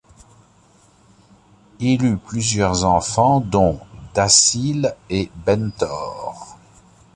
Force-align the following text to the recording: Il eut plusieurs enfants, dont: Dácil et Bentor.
Il 1.79 2.03
eut 2.03 2.17
plusieurs 2.17 2.85
enfants, 2.85 3.39
dont: 3.39 3.79
Dácil 4.15 4.95
et 5.11 5.29
Bentor. 5.45 6.57